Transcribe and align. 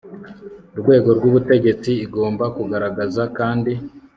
rwego 0.79 1.09
rw 1.17 1.23
ubutegetsi 1.29 1.91
igomba 2.05 2.45
kugaragaza 2.55 3.23
kandi 3.37 3.71